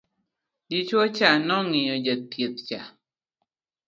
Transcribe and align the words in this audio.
dichuo 0.69 1.05
cha 1.15 1.29
nong'iyo 1.47 1.95
jachieth 2.05 2.57
cha 2.67 2.81